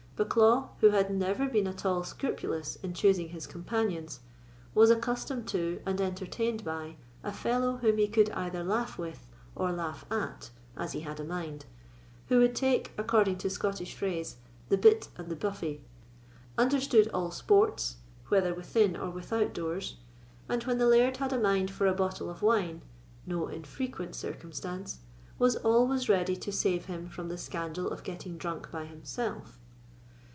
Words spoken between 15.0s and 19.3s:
and the buffet," understood all sports, whether within or